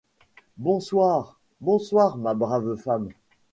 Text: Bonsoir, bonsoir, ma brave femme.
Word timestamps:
Bonsoir, 0.57 1.39
bonsoir, 1.59 2.17
ma 2.17 2.33
brave 2.33 2.75
femme. 2.75 3.09